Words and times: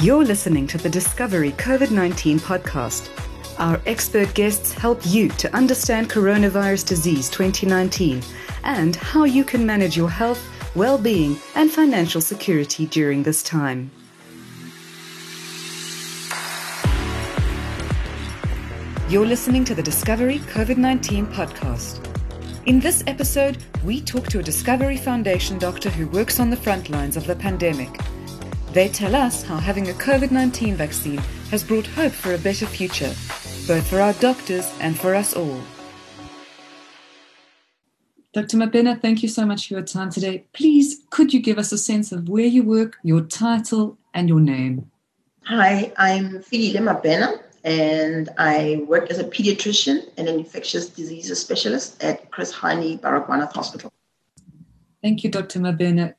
You're 0.00 0.22
listening 0.22 0.68
to 0.68 0.78
the 0.78 0.88
Discovery 0.88 1.50
COVID 1.50 1.90
19 1.90 2.38
podcast. 2.38 3.10
Our 3.58 3.80
expert 3.84 4.32
guests 4.32 4.72
help 4.72 5.00
you 5.04 5.28
to 5.30 5.52
understand 5.52 6.08
coronavirus 6.08 6.86
disease 6.86 7.28
2019 7.30 8.22
and 8.62 8.94
how 8.94 9.24
you 9.24 9.42
can 9.42 9.66
manage 9.66 9.96
your 9.96 10.08
health, 10.08 10.40
well 10.76 10.98
being, 10.98 11.36
and 11.56 11.68
financial 11.68 12.20
security 12.20 12.86
during 12.86 13.24
this 13.24 13.42
time. 13.42 13.90
You're 19.08 19.26
listening 19.26 19.64
to 19.64 19.74
the 19.74 19.82
Discovery 19.82 20.38
COVID 20.54 20.76
19 20.76 21.26
podcast. 21.26 22.06
In 22.66 22.78
this 22.78 23.02
episode, 23.08 23.58
we 23.82 24.00
talk 24.00 24.28
to 24.28 24.38
a 24.38 24.44
Discovery 24.44 24.96
Foundation 24.96 25.58
doctor 25.58 25.90
who 25.90 26.06
works 26.06 26.38
on 26.38 26.50
the 26.50 26.56
front 26.56 26.88
lines 26.88 27.16
of 27.16 27.26
the 27.26 27.34
pandemic. 27.34 27.90
They 28.78 28.88
tell 28.88 29.16
us 29.16 29.42
how 29.42 29.56
having 29.56 29.90
a 29.90 29.92
COVID 29.94 30.30
19 30.30 30.76
vaccine 30.76 31.18
has 31.50 31.64
brought 31.64 31.84
hope 31.84 32.12
for 32.12 32.34
a 32.34 32.38
better 32.38 32.64
future, 32.64 33.12
both 33.66 33.84
for 33.88 34.00
our 34.00 34.12
doctors 34.12 34.72
and 34.78 34.96
for 34.96 35.16
us 35.16 35.34
all. 35.34 35.60
Dr. 38.32 38.56
Mabena, 38.56 39.02
thank 39.02 39.24
you 39.24 39.28
so 39.28 39.44
much 39.44 39.66
for 39.66 39.74
your 39.74 39.82
time 39.82 40.10
today. 40.10 40.44
Please, 40.52 41.02
could 41.10 41.34
you 41.34 41.40
give 41.40 41.58
us 41.58 41.72
a 41.72 41.76
sense 41.76 42.12
of 42.12 42.28
where 42.28 42.46
you 42.46 42.62
work, 42.62 42.98
your 43.02 43.22
title, 43.22 43.98
and 44.14 44.28
your 44.28 44.38
name? 44.38 44.88
Hi, 45.46 45.92
I'm 45.96 46.38
Fikile 46.38 46.76
Mabena 46.76 47.42
and 47.64 48.28
I 48.38 48.84
work 48.86 49.10
as 49.10 49.18
a 49.18 49.24
pediatrician 49.24 50.08
and 50.16 50.28
an 50.28 50.36
infectious 50.36 50.88
diseases 50.88 51.40
specialist 51.40 52.00
at 52.00 52.30
Chris 52.30 52.52
Hani 52.52 53.00
Baragwanath 53.00 53.54
Hospital. 53.54 53.92
Thank 55.02 55.24
you, 55.24 55.30
Dr. 55.32 55.58
Mabena. 55.58 56.14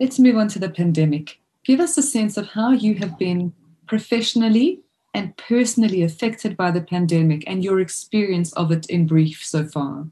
Let's 0.00 0.18
move 0.18 0.36
on 0.38 0.48
to 0.48 0.58
the 0.58 0.70
pandemic. 0.70 1.40
Give 1.70 1.78
us 1.78 1.96
a 1.96 2.02
sense 2.02 2.36
of 2.36 2.48
how 2.48 2.72
you 2.72 2.96
have 2.96 3.16
been 3.16 3.52
professionally 3.86 4.80
and 5.14 5.36
personally 5.36 6.02
affected 6.02 6.56
by 6.56 6.72
the 6.72 6.80
pandemic 6.80 7.44
and 7.46 7.62
your 7.62 7.78
experience 7.78 8.52
of 8.54 8.72
it 8.72 8.86
in 8.86 9.06
brief 9.06 9.44
so 9.44 9.64
far. 9.64 10.08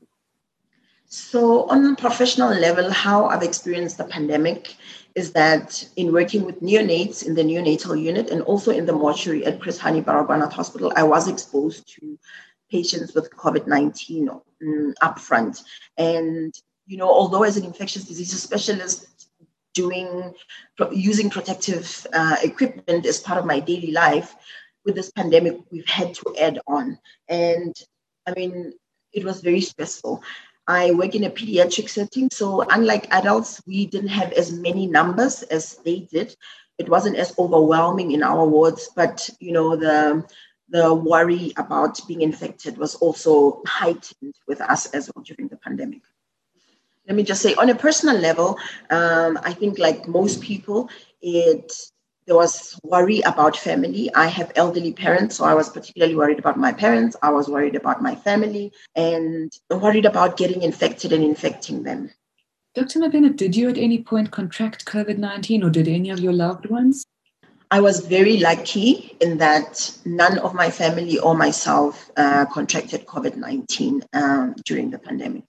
So, 1.07 1.65
on 1.69 1.85
a 1.85 1.97
professional 1.97 2.51
level, 2.51 2.93
how 2.93 3.27
I've 3.27 3.43
experienced 3.43 3.99
the 3.99 4.05
pandemic 4.05 4.77
is 5.17 5.33
that 5.33 5.85
in 5.97 6.13
working 6.13 6.45
with 6.45 6.63
neonates 6.63 7.27
in 7.27 7.35
the 7.35 7.43
neonatal 7.43 8.01
unit 8.01 8.31
and 8.31 8.41
also 8.43 8.71
in 8.71 8.87
the 8.87 8.93
mortuary 8.93 9.45
at 9.45 9.61
Chris 9.61 9.81
Hani 9.81 10.05
Baragwanath 10.05 10.53
Hospital, 10.53 10.93
I 10.95 11.03
was 11.03 11.27
exposed 11.27 11.93
to 11.95 12.17
patients 12.71 13.17
with 13.17 13.35
COVID 13.35 13.67
19 13.67 14.29
um, 14.29 14.95
upfront. 15.03 15.65
And, 15.97 16.55
you 16.87 16.99
know, 16.99 17.09
although 17.09 17.43
as 17.43 17.57
an 17.57 17.65
infectious 17.65 18.05
diseases 18.05 18.45
specialist, 18.45 19.18
doing 19.79 20.35
using 20.93 21.29
protective 21.31 22.07
uh, 22.13 22.37
equipment 22.43 23.07
as 23.07 23.21
part 23.27 23.39
of 23.39 23.47
my 23.53 23.61
daily 23.61 23.93
life, 23.93 24.35
with 24.85 24.95
this 24.97 25.11
pandemic, 25.11 25.57
we've 25.71 25.89
had 26.01 26.15
to 26.15 26.35
add 26.41 26.59
on. 26.67 26.99
And 27.29 27.75
I 28.27 28.33
mean, 28.35 28.73
it 29.13 29.25
was 29.25 29.41
very 29.41 29.61
stressful. 29.61 30.23
I 30.67 30.93
work 30.93 31.15
in 31.15 31.25
a 31.25 31.31
pediatric 31.31 31.89
setting. 31.89 32.29
So, 32.31 32.63
unlike 32.63 33.07
adults, 33.11 33.63
we 33.67 33.87
didn't 33.87 34.17
have 34.21 34.33
as 34.33 34.53
many 34.53 34.87
numbers 34.87 35.43
as 35.45 35.77
they 35.85 36.01
did. 36.01 36.35
It 36.79 36.89
wasn't 36.89 37.17
as 37.17 37.35
overwhelming 37.39 38.13
in 38.13 38.23
our 38.23 38.47
wards, 38.47 38.89
but 38.97 39.29
you 39.41 39.53
know, 39.53 39.77
the 39.77 40.25
the 40.71 40.95
worry 40.95 41.53
about 41.57 42.07
being 42.07 42.23
infected 42.23 42.77
was 42.77 42.95
also 42.97 43.63
heightened 43.67 44.35
with 44.47 44.61
us 44.61 44.87
as 44.97 45.11
well 45.15 45.25
during 45.25 45.49
the 45.49 45.57
pandemic. 45.57 46.03
Let 47.09 47.17
me 47.17 47.23
just 47.23 47.41
say, 47.43 47.55
on 47.55 47.71
a 47.71 47.75
personal 47.75 48.19
level, 48.19 48.59
um, 48.91 49.39
I 49.43 49.55
think 49.55 49.79
like 49.79 50.07
most 50.07 50.43
people, 50.43 50.91
it 51.23 51.73
there 52.27 52.37
was 52.37 52.79
worry 52.85 53.21
about 53.23 53.57
family. 53.57 54.15
I 54.15 54.27
have 54.27 54.53
elderly 54.55 54.93
parents, 54.93 55.37
so 55.37 55.47
I 55.47 55.55
was 55.55 55.71
particularly 55.71 56.15
worried 56.15 56.39
about 56.39 56.59
my 56.59 56.73
parents. 56.73 57.17
I 57.23 57.31
was 57.31 57.49
worried 57.49 57.75
about 57.75 58.03
my 58.03 58.15
family 58.15 58.71
and 58.95 59.51
worried 59.71 60.05
about 60.05 60.37
getting 60.37 60.61
infected 60.61 61.11
and 61.15 61.25
infecting 61.25 61.85
them. 61.85 62.11
Dr. 62.75 63.01
Mabena, 63.01 63.35
did 63.35 63.57
you 63.57 63.71
at 63.71 63.79
any 63.79 64.03
point 64.03 64.31
contract 64.31 64.85
COVID 64.85 65.17
19 65.17 65.65
or 65.65 65.71
did 65.71 65.89
any 65.89 66.11
of 66.11 66.21
your 66.21 66.35
loved 66.35 66.67
ones? 66.67 67.07
I 67.71 67.81
was 67.81 68.01
very 68.01 68.37
lucky 68.37 69.17
in 69.21 69.39
that 69.39 69.91
none 70.05 70.39
of 70.39 70.53
my 70.53 70.71
family 70.71 71.19
or 71.19 71.35
myself 71.35 72.11
uh, 72.19 72.45
contracted 72.53 73.07
COVID 73.07 73.37
19 73.37 74.03
um, 74.13 74.55
during 74.67 74.91
the 74.91 74.99
pandemic. 74.99 75.45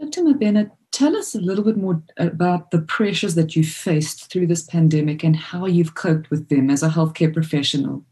Dr. 0.00 0.22
Mabena, 0.22 0.70
tell 0.92 1.16
us 1.16 1.34
a 1.34 1.40
little 1.40 1.64
bit 1.64 1.76
more 1.76 2.02
about 2.18 2.70
the 2.70 2.82
pressures 2.82 3.34
that 3.34 3.56
you 3.56 3.64
faced 3.64 4.30
through 4.30 4.46
this 4.46 4.62
pandemic 4.62 5.24
and 5.24 5.34
how 5.34 5.66
you've 5.66 5.94
coped 5.94 6.30
with 6.30 6.48
them 6.48 6.70
as 6.70 6.82
a 6.82 6.88
healthcare 6.90 7.32
professional. 7.32 8.04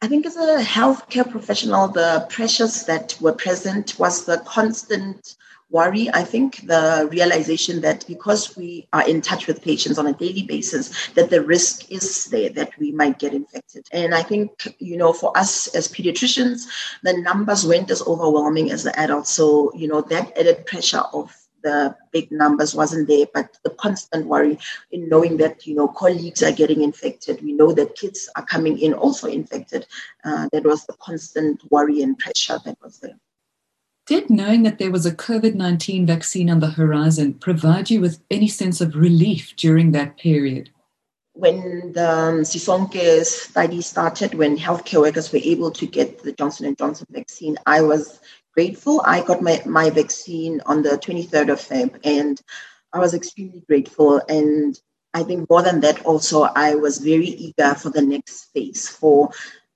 I 0.00 0.08
think 0.08 0.24
as 0.24 0.36
a 0.36 0.62
healthcare 0.62 1.30
professional, 1.30 1.88
the 1.88 2.26
pressures 2.30 2.84
that 2.84 3.18
were 3.20 3.34
present 3.34 3.98
was 3.98 4.24
the 4.24 4.38
constant 4.46 5.36
worry. 5.68 6.08
I 6.14 6.24
think 6.24 6.66
the 6.66 7.08
realization 7.10 7.80
that 7.82 8.04
because 8.06 8.56
we 8.56 8.88
are 8.92 9.06
in 9.06 9.20
touch 9.20 9.46
with 9.46 9.62
patients 9.62 9.98
on 9.98 10.06
a 10.06 10.14
daily 10.14 10.42
basis, 10.42 11.08
that 11.10 11.30
the 11.30 11.42
risk 11.42 11.90
is 11.90 12.26
there 12.26 12.50
that 12.50 12.76
we 12.78 12.92
might 12.92 13.18
get 13.18 13.34
infected. 13.34 13.86
And 13.92 14.14
I 14.14 14.22
think, 14.22 14.74
you 14.78 14.96
know, 14.96 15.12
for 15.12 15.36
us 15.36 15.68
as 15.74 15.86
pediatricians, 15.86 16.66
the 17.02 17.12
numbers 17.18 17.66
weren't 17.66 17.90
as 17.90 18.02
overwhelming 18.02 18.70
as 18.70 18.84
the 18.84 18.98
adults. 18.98 19.30
So, 19.30 19.70
you 19.74 19.86
know, 19.86 20.00
that 20.00 20.36
added 20.36 20.66
pressure 20.66 21.02
of 21.12 21.36
the 21.62 21.96
big 22.12 22.30
numbers 22.30 22.74
wasn't 22.74 23.08
there, 23.08 23.26
but 23.32 23.58
the 23.62 23.70
constant 23.70 24.26
worry 24.26 24.58
in 24.90 25.08
knowing 25.08 25.36
that 25.38 25.66
you 25.66 25.74
know 25.74 25.88
colleagues 25.88 26.42
are 26.42 26.52
getting 26.52 26.82
infected, 26.82 27.42
we 27.42 27.52
know 27.52 27.72
that 27.72 27.96
kids 27.96 28.28
are 28.36 28.44
coming 28.44 28.78
in 28.78 28.94
also 28.94 29.26
infected. 29.28 29.86
Uh, 30.24 30.48
that 30.52 30.64
was 30.64 30.86
the 30.86 30.94
constant 30.94 31.60
worry 31.70 32.02
and 32.02 32.18
pressure 32.18 32.58
that 32.64 32.76
was 32.82 32.98
there. 32.98 33.18
Did 34.06 34.28
knowing 34.28 34.64
that 34.64 34.78
there 34.78 34.90
was 34.90 35.06
a 35.06 35.14
COVID 35.14 35.54
19 35.54 36.04
vaccine 36.06 36.50
on 36.50 36.58
the 36.58 36.70
horizon 36.70 37.34
provide 37.34 37.90
you 37.90 38.00
with 38.00 38.20
any 38.30 38.48
sense 38.48 38.80
of 38.80 38.96
relief 38.96 39.54
during 39.56 39.92
that 39.92 40.16
period? 40.16 40.70
When 41.34 41.92
the 41.92 42.10
um, 42.10 42.40
Sisonke 42.40 43.24
study 43.24 43.80
started, 43.80 44.34
when 44.34 44.58
healthcare 44.58 45.00
workers 45.00 45.32
were 45.32 45.38
able 45.38 45.70
to 45.70 45.86
get 45.86 46.24
the 46.24 46.32
Johnson 46.32 46.74
& 46.76 46.76
Johnson 46.76 47.06
vaccine, 47.10 47.56
I 47.66 47.82
was 47.82 48.18
grateful. 48.54 49.02
I 49.04 49.22
got 49.22 49.42
my, 49.42 49.62
my 49.66 49.90
vaccine 49.90 50.60
on 50.66 50.82
the 50.82 50.90
23rd 50.90 51.52
of 51.52 51.60
Feb 51.60 52.00
and 52.04 52.40
I 52.92 52.98
was 52.98 53.14
extremely 53.14 53.62
grateful. 53.66 54.20
And 54.28 54.78
I 55.14 55.22
think 55.22 55.48
more 55.48 55.62
than 55.62 55.80
that, 55.80 56.04
also, 56.04 56.42
I 56.42 56.74
was 56.74 56.98
very 56.98 57.28
eager 57.28 57.74
for 57.74 57.90
the 57.90 58.02
next 58.02 58.44
phase 58.52 58.88
for 58.88 59.30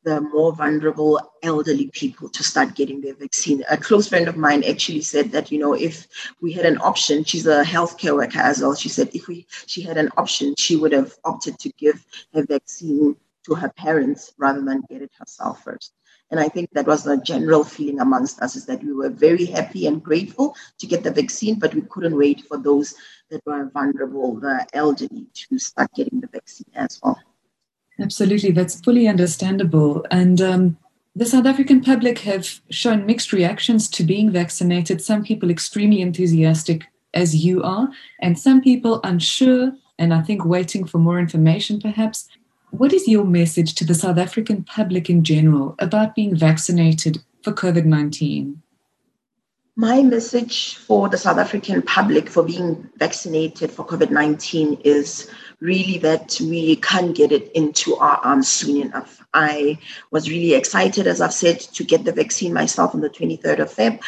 the 0.04 0.20
more 0.20 0.52
vulnerable 0.54 1.18
elderly 1.42 1.90
people 1.92 2.28
to 2.28 2.42
start 2.42 2.74
getting 2.74 3.00
their 3.00 3.14
vaccine. 3.14 3.64
A 3.70 3.76
close 3.76 4.06
friend 4.06 4.28
of 4.28 4.36
mine 4.36 4.62
actually 4.62 5.00
said 5.00 5.32
that, 5.32 5.50
you 5.50 5.58
know, 5.58 5.72
if 5.72 6.06
we 6.42 6.52
had 6.52 6.66
an 6.66 6.78
option, 6.78 7.24
she's 7.24 7.46
a 7.46 7.62
healthcare 7.62 8.14
worker 8.14 8.38
as 8.38 8.60
well. 8.60 8.74
She 8.74 8.90
said 8.90 9.08
if 9.14 9.28
we 9.28 9.46
she 9.66 9.80
had 9.80 9.96
an 9.96 10.10
option, 10.16 10.54
she 10.58 10.76
would 10.76 10.92
have 10.92 11.14
opted 11.24 11.58
to 11.60 11.70
give 11.70 12.04
her 12.34 12.44
vaccine 12.44 13.16
to 13.44 13.54
her 13.54 13.70
parents 13.76 14.32
rather 14.38 14.62
than 14.62 14.82
get 14.88 15.02
it 15.02 15.10
herself 15.18 15.62
first. 15.62 15.92
And 16.30 16.40
I 16.40 16.48
think 16.48 16.70
that 16.72 16.86
was 16.86 17.04
the 17.04 17.18
general 17.18 17.64
feeling 17.64 18.00
amongst 18.00 18.40
us 18.40 18.56
is 18.56 18.66
that 18.66 18.82
we 18.82 18.92
were 18.92 19.10
very 19.10 19.44
happy 19.44 19.86
and 19.86 20.02
grateful 20.02 20.56
to 20.78 20.86
get 20.86 21.04
the 21.04 21.10
vaccine, 21.10 21.58
but 21.58 21.74
we 21.74 21.82
couldn't 21.82 22.16
wait 22.16 22.42
for 22.48 22.56
those 22.56 22.94
that 23.30 23.42
were 23.46 23.70
vulnerable, 23.72 24.34
the 24.36 24.66
elderly, 24.72 25.26
to 25.34 25.58
start 25.58 25.90
getting 25.94 26.20
the 26.20 26.28
vaccine 26.28 26.72
as 26.74 26.98
well. 27.02 27.18
Absolutely, 28.00 28.50
that's 28.50 28.80
fully 28.80 29.06
understandable. 29.06 30.04
And 30.10 30.40
um, 30.40 30.78
the 31.14 31.26
South 31.26 31.46
African 31.46 31.82
public 31.82 32.20
have 32.20 32.60
shown 32.70 33.06
mixed 33.06 33.32
reactions 33.32 33.88
to 33.90 34.02
being 34.02 34.30
vaccinated. 34.30 35.02
Some 35.02 35.22
people 35.22 35.50
extremely 35.50 36.00
enthusiastic, 36.00 36.86
as 37.12 37.36
you 37.36 37.62
are, 37.62 37.90
and 38.20 38.36
some 38.38 38.60
people 38.60 39.00
unsure 39.04 39.72
and 39.98 40.12
I 40.12 40.22
think 40.22 40.44
waiting 40.44 40.84
for 40.84 40.98
more 40.98 41.18
information 41.18 41.80
perhaps. 41.80 42.28
What 42.76 42.92
is 42.92 43.06
your 43.06 43.24
message 43.24 43.76
to 43.76 43.84
the 43.84 43.94
South 43.94 44.18
African 44.18 44.64
public 44.64 45.08
in 45.08 45.22
general 45.22 45.76
about 45.78 46.16
being 46.16 46.34
vaccinated 46.34 47.22
for 47.44 47.52
COVID 47.52 47.84
19? 47.84 48.60
My 49.76 50.02
message 50.02 50.74
for 50.78 51.08
the 51.08 51.16
South 51.16 51.38
African 51.38 51.82
public 51.82 52.28
for 52.28 52.42
being 52.42 52.90
vaccinated 52.96 53.70
for 53.70 53.86
COVID 53.86 54.10
19 54.10 54.80
is 54.84 55.30
really 55.60 55.98
that 55.98 56.36
we 56.40 56.74
can't 56.74 57.14
get 57.14 57.30
it 57.30 57.52
into 57.52 57.94
our 57.94 58.16
arms 58.16 58.48
soon 58.48 58.82
enough. 58.82 59.24
I 59.34 59.78
was 60.10 60.28
really 60.28 60.54
excited, 60.54 61.06
as 61.06 61.20
I've 61.20 61.32
said, 61.32 61.60
to 61.60 61.84
get 61.84 62.04
the 62.04 62.10
vaccine 62.10 62.52
myself 62.52 62.92
on 62.92 63.02
the 63.02 63.08
23rd 63.10 63.60
of 63.60 63.72
Feb. 63.72 64.02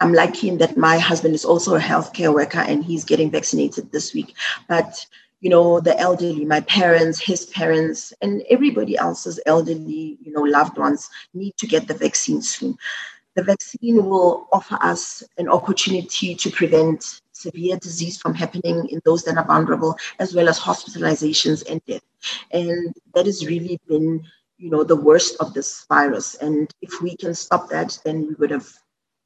I'm 0.00 0.12
lucky 0.12 0.50
in 0.50 0.58
that 0.58 0.76
my 0.76 0.98
husband 0.98 1.34
is 1.34 1.46
also 1.46 1.74
a 1.74 1.80
healthcare 1.80 2.34
worker 2.34 2.58
and 2.58 2.84
he's 2.84 3.04
getting 3.04 3.30
vaccinated 3.30 3.92
this 3.92 4.12
week. 4.12 4.34
But 4.68 5.06
you 5.44 5.50
know, 5.50 5.78
the 5.78 5.96
elderly, 6.00 6.46
my 6.46 6.60
parents, 6.62 7.20
his 7.20 7.44
parents, 7.44 8.14
and 8.22 8.42
everybody 8.48 8.96
else's 8.96 9.38
elderly, 9.44 10.16
you 10.22 10.32
know, 10.32 10.40
loved 10.40 10.78
ones 10.78 11.10
need 11.34 11.54
to 11.58 11.66
get 11.66 11.86
the 11.86 11.92
vaccine 11.92 12.40
soon. 12.40 12.74
The 13.34 13.42
vaccine 13.42 14.06
will 14.06 14.48
offer 14.54 14.78
us 14.80 15.22
an 15.36 15.50
opportunity 15.50 16.34
to 16.34 16.50
prevent 16.50 17.20
severe 17.32 17.76
disease 17.76 18.16
from 18.16 18.32
happening 18.32 18.88
in 18.88 19.02
those 19.04 19.22
that 19.24 19.36
are 19.36 19.44
vulnerable, 19.44 19.98
as 20.18 20.34
well 20.34 20.48
as 20.48 20.58
hospitalizations 20.58 21.62
and 21.70 21.84
death. 21.84 22.00
And 22.50 22.94
that 23.14 23.26
has 23.26 23.46
really 23.46 23.78
been, 23.86 24.24
you 24.56 24.70
know, 24.70 24.82
the 24.82 24.96
worst 24.96 25.36
of 25.40 25.52
this 25.52 25.84
virus. 25.90 26.36
And 26.36 26.72
if 26.80 27.02
we 27.02 27.16
can 27.16 27.34
stop 27.34 27.68
that, 27.68 27.98
then 28.02 28.28
we 28.28 28.34
would 28.36 28.50
have 28.50 28.72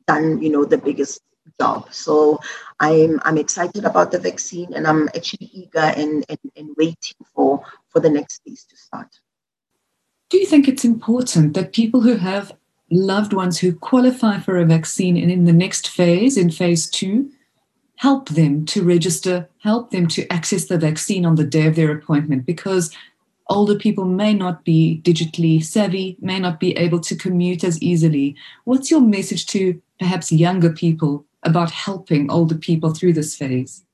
done, 0.09 0.43
you 0.43 0.51
know, 0.51 0.65
the 0.65 0.79
biggest 0.79 1.21
job. 1.61 1.89
So 1.93 2.41
I'm 2.81 3.21
I'm 3.25 3.39
excited 3.39 3.85
about 3.85 4.11
the 4.13 4.19
vaccine 4.19 4.73
and 4.75 4.87
I'm 4.87 5.09
actually 5.09 5.51
eager 5.53 5.79
and, 5.79 6.25
and, 6.29 6.39
and 6.57 6.75
waiting 6.77 7.17
for, 7.35 7.63
for 7.89 8.01
the 8.01 8.11
next 8.11 8.43
phase 8.45 8.65
to 8.65 8.77
start. 8.77 9.21
Do 10.31 10.39
you 10.39 10.47
think 10.47 10.69
it's 10.69 10.85
important 10.85 11.55
that 11.55 11.73
people 11.73 12.03
who 12.03 12.17
have 12.17 12.53
loved 12.91 13.33
ones 13.33 13.59
who 13.59 13.75
qualify 13.75 14.41
for 14.41 14.57
a 14.57 14.65
vaccine 14.65 15.17
and 15.17 15.31
in 15.31 15.45
the 15.45 15.53
next 15.53 15.89
phase, 15.89 16.37
in 16.37 16.51
phase 16.51 16.89
two, 16.89 17.31
help 17.97 18.29
them 18.31 18.65
to 18.67 18.85
register, 18.85 19.49
help 19.63 19.91
them 19.91 20.07
to 20.07 20.31
access 20.33 20.67
the 20.67 20.79
vaccine 20.79 21.27
on 21.27 21.35
the 21.35 21.45
day 21.45 21.67
of 21.67 21.75
their 21.75 21.91
appointment 21.91 22.47
because 22.47 22.95
older 23.49 23.75
people 23.75 24.05
may 24.05 24.35
not 24.35 24.65
be 24.65 25.01
digitally 25.05 25.63
savvy, 25.63 26.17
may 26.21 26.39
not 26.39 26.61
be 26.61 26.77
able 26.77 27.01
to 27.01 27.17
commute 27.17 27.65
as 27.65 27.83
easily. 27.83 28.37
What's 28.65 28.91
your 28.91 29.01
message 29.01 29.47
to 29.47 29.81
perhaps 29.99 30.31
younger 30.31 30.71
people 30.73 31.25
about 31.49 31.71
helping 31.71 32.31
older 32.31 32.55
people 32.55 32.95
through 32.95 33.15
this 33.15 33.37
phase? 33.37 33.85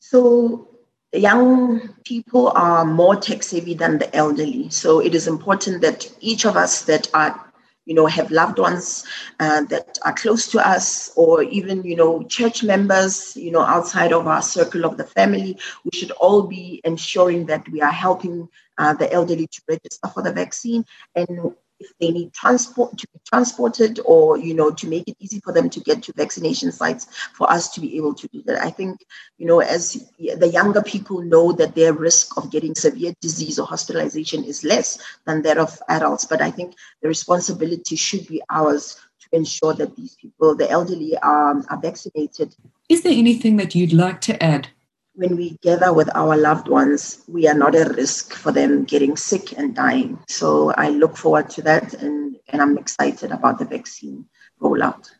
So, 0.00 0.68
young 1.12 1.94
people 2.04 2.52
are 2.54 2.84
more 2.84 3.16
tech 3.16 3.42
savvy 3.42 3.74
than 3.74 3.98
the 3.98 4.14
elderly. 4.14 4.70
So, 4.70 5.00
it 5.00 5.14
is 5.14 5.26
important 5.26 5.82
that 5.82 6.10
each 6.20 6.44
of 6.44 6.56
us 6.56 6.82
that 6.82 7.08
are 7.14 7.46
you 7.86 7.94
know, 7.94 8.06
have 8.06 8.30
loved 8.32 8.58
ones 8.58 9.04
uh, 9.38 9.62
that 9.62 9.98
are 10.04 10.12
close 10.12 10.48
to 10.48 10.68
us, 10.68 11.12
or 11.16 11.44
even, 11.44 11.84
you 11.84 11.94
know, 11.94 12.24
church 12.24 12.64
members, 12.64 13.36
you 13.36 13.52
know, 13.52 13.62
outside 13.62 14.12
of 14.12 14.26
our 14.26 14.42
circle 14.42 14.84
of 14.84 14.96
the 14.96 15.04
family. 15.04 15.56
We 15.84 15.96
should 15.96 16.10
all 16.10 16.42
be 16.42 16.80
ensuring 16.84 17.46
that 17.46 17.66
we 17.68 17.80
are 17.80 17.92
helping 17.92 18.48
uh, 18.76 18.94
the 18.94 19.10
elderly 19.12 19.46
to 19.46 19.62
register 19.68 20.08
for 20.08 20.22
the 20.22 20.32
vaccine. 20.32 20.84
And 21.14 21.54
if 21.80 21.90
they 22.00 22.10
need 22.10 22.32
transport 22.32 22.96
to 22.98 23.06
be 23.12 23.20
transported 23.26 24.00
or 24.04 24.38
you 24.38 24.54
know 24.54 24.70
to 24.70 24.86
make 24.86 25.06
it 25.08 25.16
easy 25.20 25.40
for 25.40 25.52
them 25.52 25.68
to 25.70 25.80
get 25.80 26.02
to 26.02 26.12
vaccination 26.14 26.72
sites 26.72 27.06
for 27.34 27.50
us 27.50 27.70
to 27.70 27.80
be 27.80 27.96
able 27.96 28.14
to 28.14 28.28
do 28.28 28.42
that. 28.46 28.62
I 28.62 28.70
think 28.70 29.04
you 29.38 29.46
know 29.46 29.60
as 29.60 30.04
the 30.18 30.48
younger 30.48 30.82
people 30.82 31.22
know 31.22 31.52
that 31.52 31.74
their 31.74 31.92
risk 31.92 32.36
of 32.36 32.50
getting 32.50 32.74
severe 32.74 33.14
disease 33.20 33.58
or 33.58 33.66
hospitalization 33.66 34.44
is 34.44 34.64
less 34.64 34.98
than 35.26 35.42
that 35.42 35.58
of 35.58 35.80
adults 35.88 36.24
but 36.24 36.40
i 36.40 36.50
think 36.50 36.74
the 37.02 37.08
responsibility 37.08 37.96
should 37.96 38.26
be 38.26 38.42
ours 38.50 38.96
to 39.20 39.36
ensure 39.36 39.74
that 39.74 39.96
these 39.96 40.16
people 40.16 40.54
the 40.54 40.70
elderly 40.70 41.16
are, 41.18 41.62
are 41.68 41.80
vaccinated. 41.80 42.54
Is 42.88 43.02
there 43.02 43.12
anything 43.12 43.56
that 43.56 43.74
you'd 43.74 43.92
like 43.92 44.20
to 44.22 44.42
add 44.42 44.68
when 45.16 45.36
we 45.36 45.56
gather 45.62 45.92
with 45.92 46.10
our 46.14 46.36
loved 46.36 46.68
ones, 46.68 47.24
we 47.26 47.48
are 47.48 47.54
not 47.54 47.74
at 47.74 47.96
risk 47.96 48.34
for 48.34 48.52
them 48.52 48.84
getting 48.84 49.16
sick 49.16 49.58
and 49.58 49.74
dying. 49.74 50.18
So 50.28 50.72
I 50.76 50.90
look 50.90 51.16
forward 51.16 51.48
to 51.50 51.62
that 51.62 51.94
and, 51.94 52.36
and 52.48 52.60
I'm 52.60 52.76
excited 52.76 53.32
about 53.32 53.58
the 53.58 53.64
vaccine 53.64 54.26
rollout. 54.60 55.10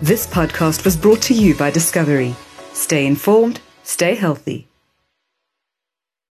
This 0.00 0.26
podcast 0.26 0.84
was 0.84 0.96
brought 0.96 1.22
to 1.22 1.34
you 1.34 1.54
by 1.54 1.70
Discovery. 1.70 2.34
Stay 2.72 3.06
informed, 3.06 3.60
stay 3.82 4.14
healthy. 4.14 4.65